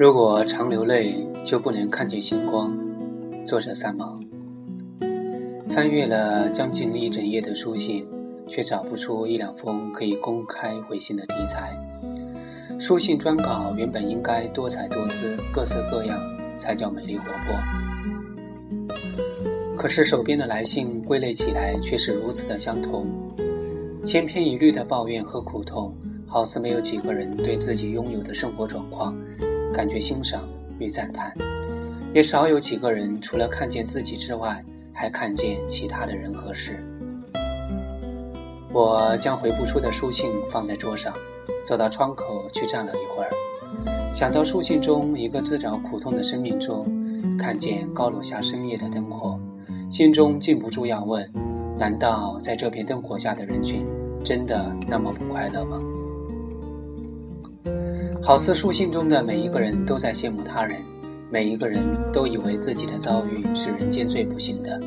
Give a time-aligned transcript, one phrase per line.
[0.00, 1.14] 如果常流泪，
[1.44, 2.74] 就不能看见星光。
[3.44, 4.18] 作者三毛。
[5.68, 8.08] 翻阅了将近一整页的书信，
[8.48, 11.78] 却找不出一两封可以公开回信的题材。
[12.78, 16.18] 书信专稿原本应该多彩多姿、各色各样，
[16.56, 18.96] 才叫美丽活泼。
[19.76, 23.06] 可是手边的来信归类起来却是如此的相同，
[24.02, 25.94] 千篇一律的抱怨和苦痛，
[26.26, 29.14] 好似没有几个人对自己拥有的生活状况。
[29.72, 30.48] 感觉欣赏
[30.78, 31.32] 与赞叹，
[32.12, 36.84] 也少有几个人除了看见自己之外，还看见其他的人和事。
[38.72, 41.14] 我将回不出的书信放在桌上，
[41.64, 43.30] 走到窗口去站了一会儿，
[44.12, 46.86] 想到书信中一个自找苦痛的生命中，
[47.38, 49.38] 看见高楼下深夜的灯火，
[49.90, 51.28] 心中禁不住要问：
[51.78, 53.86] 难道在这片灯火下的人群，
[54.24, 55.80] 真的那么不快乐吗？
[58.22, 60.76] 好似书信中的每一个人都在羡慕他人，
[61.30, 64.78] 每一个人都以为自己的遭遇是人间最不幸的，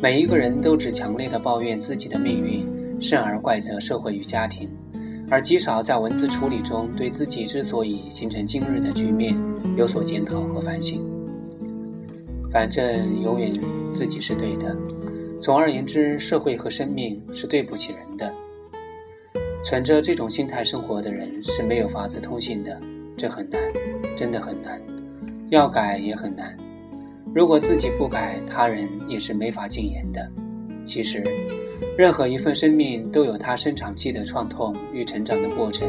[0.00, 4.70] 每一个人都只强烈的抱怨自己的命运，甚而怪责社会与家庭，
[5.30, 9.34] 而极少在文字处理中对自己之所以形成今日的局面
[9.76, 11.02] 有所检讨和反省。
[12.52, 13.52] 反正永远
[13.90, 14.76] 自己是对的，
[15.40, 18.32] 总而言之，社会和生命是对不起人的。
[19.62, 22.80] 存着这种心态生活的人是没有法子通信的，
[23.16, 23.60] 这很难，
[24.16, 24.80] 真的很难。
[25.50, 26.56] 要改也很难。
[27.34, 30.30] 如果自己不改，他人也是没法禁言的。
[30.84, 31.22] 其实，
[31.98, 35.88] 任何一份生命都有它生长期的创痛与成长的过程，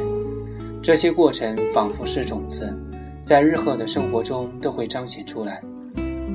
[0.83, 2.75] 这些过程仿佛是种子，
[3.23, 5.61] 在日后的生活中都会彰显出来。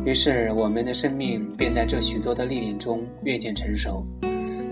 [0.04, 4.04] 于是，我们的生命便在这许多的历练中越渐成熟。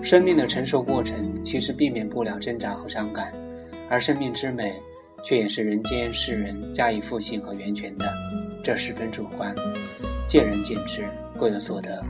[0.05, 3.33] 生命的承受过程其实避免不了挣扎和伤感，
[3.89, 4.75] 而生命之美，
[5.25, 8.07] 却也是人间世人加以复性和源泉的，
[8.63, 9.55] 这十分主观，
[10.27, 12.05] 见仁见智，各有所得。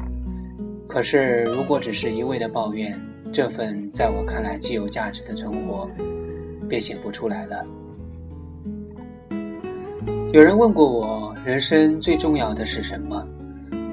[0.89, 3.01] 可是，如果只是一味的抱怨，
[3.33, 5.89] 这份在我看来既有价值的存活，
[6.69, 7.65] 便写不出来了。
[10.33, 13.25] 有人问过我，人生最重要的是什么？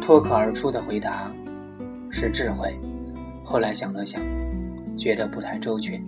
[0.02, 1.32] 脱口而出的回答
[2.10, 2.76] 是智慧。
[3.52, 4.22] 后来想了想，
[4.98, 6.02] 觉得不太周全。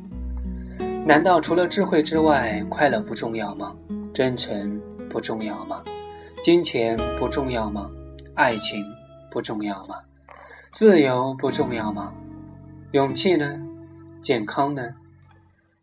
[1.05, 3.75] 难道除了智慧之外，快乐不重要吗？
[4.13, 5.83] 真诚不重要吗？
[6.41, 7.91] 金钱不重要吗？
[8.33, 8.81] 爱情
[9.29, 9.97] 不重要吗？
[10.71, 12.13] 自由不重要吗？
[12.93, 13.59] 勇气呢？
[14.21, 14.95] 健康呢？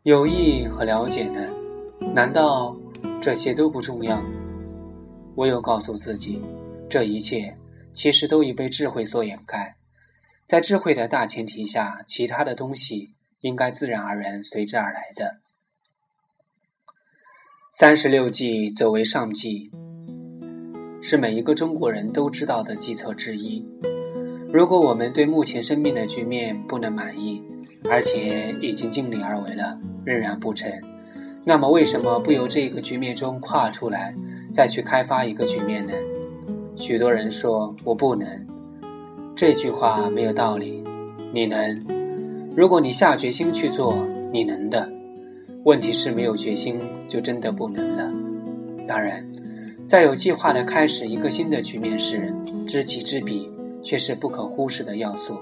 [0.05, 1.47] 友谊和了解呢？
[2.15, 2.75] 难道
[3.21, 4.19] 这些都不重要？
[5.35, 6.43] 我又告诉自己，
[6.89, 7.55] 这一切
[7.93, 9.75] 其实都已被智慧所掩盖。
[10.51, 15.37] 在智慧的大前提下，其他的东西应该自然而然随之而来的。
[17.73, 19.71] 三十六计，走为上计，
[21.01, 23.65] 是每一个中国人都知道的计策之一。
[24.53, 27.41] 如果我们对目前生命的局面不能满意，
[27.89, 30.69] 而且已经尽力而为了，仍然不成，
[31.45, 34.13] 那么为什么不由这个局面中跨出来，
[34.53, 35.93] 再去开发一个局面呢？
[36.75, 38.50] 许多人说我不能。
[39.35, 40.85] 这句话没有道理，
[41.33, 41.85] 你能？
[42.57, 43.97] 如果你下决心去做，
[44.33, 44.89] 你能的。
[45.65, 48.11] 问题是没有决心就真的不能了。
[48.87, 49.25] 当然，
[49.87, 52.35] 在有计划的开始一个新的局面时，
[52.67, 53.51] 知己知彼
[53.83, 55.39] 却是不可忽视的要素。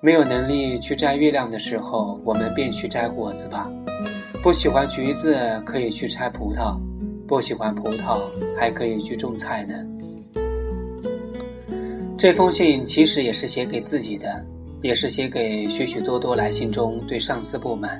[0.00, 3.70] 没有能力去摘月亮的时候，我们便去摘果子吧。
[4.42, 5.36] 不喜欢橘子，
[5.66, 6.78] 可以去摘葡萄；
[7.28, 8.22] 不喜欢葡萄，
[8.56, 9.74] 还可以去种菜呢。
[12.20, 14.44] 这封信其实也是写给自己的，
[14.82, 17.98] 也是写给许许多多来信中对上司不满、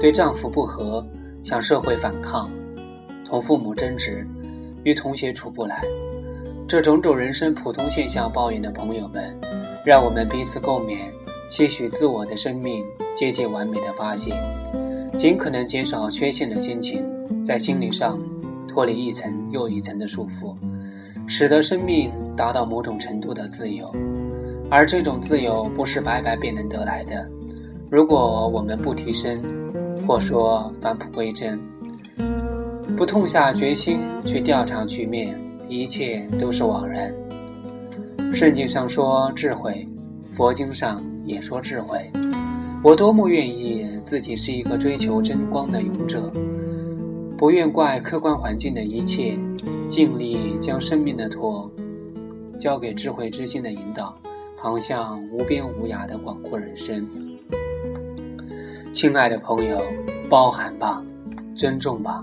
[0.00, 1.06] 对丈夫不和、
[1.42, 2.50] 向社会反抗、
[3.26, 4.26] 同父母争执、
[4.84, 5.84] 与同学处不来。
[6.66, 9.38] 这种种人生普通现象抱怨的朋友们，
[9.84, 10.96] 让我们彼此共勉，
[11.46, 12.82] 期许自我的生命
[13.14, 14.34] 接近完美的发现，
[15.18, 17.04] 尽可能减少缺陷的心情，
[17.44, 18.18] 在心理上
[18.66, 20.56] 脱离一层又一层的束缚。
[21.26, 23.94] 使得生命达到某种程度的自由，
[24.70, 27.28] 而这种自由不是白白便能得来的。
[27.90, 29.42] 如果我们不提升，
[30.06, 31.58] 或说返璞归真，
[32.96, 35.38] 不痛下决心去调查局面，
[35.68, 37.12] 一切都是枉然。
[38.32, 39.86] 圣经上说智慧，
[40.32, 42.10] 佛经上也说智慧。
[42.82, 46.32] 我多么愿意自己是一个追求真光的勇者，
[47.36, 49.36] 不愿怪客观环境的一切。
[49.88, 51.70] 尽力将生命的托
[52.58, 54.14] 交给智慧之心的引导，
[54.56, 57.06] 航向无边无涯的广阔人生。
[58.92, 59.82] 亲爱的朋友，
[60.28, 61.02] 包含吧，
[61.56, 62.22] 尊重吧，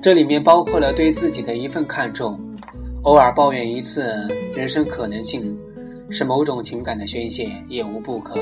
[0.00, 2.40] 这里面包括了对自己的一份看重，
[3.02, 5.58] 偶尔抱怨一次人生可能性，
[6.08, 8.40] 是某种情感的宣泄，也无不可。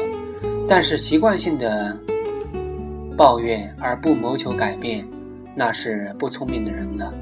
[0.69, 1.99] 但是习惯性的
[3.17, 5.05] 抱怨而不谋求改变，
[5.55, 7.13] 那是不聪明的人了。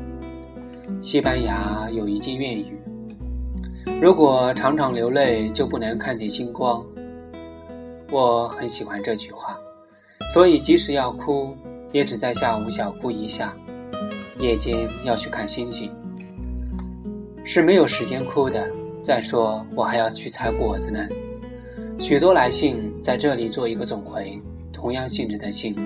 [1.05, 2.79] 西班牙有一句谚语
[4.01, 6.83] ：“如果常常流泪，就不能看见星光。”
[8.11, 9.55] 我很喜欢这句话，
[10.33, 11.55] 所以即使要哭，
[11.93, 13.55] 也只在下午小哭一下。
[14.39, 15.95] 夜间要去看星星，
[17.45, 18.67] 是没有时间哭的。
[19.03, 21.07] 再说，我还要去采果子呢。
[21.99, 24.41] 许多来信在这里做一个总回，
[24.73, 25.77] 同样性质的信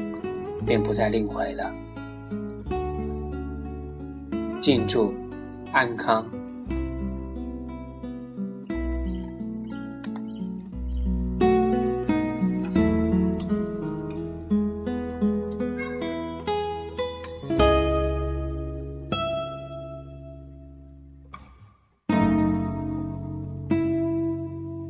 [0.65, 1.75] 便不再另回了。
[4.61, 5.15] 敬祝
[5.73, 6.38] 安康。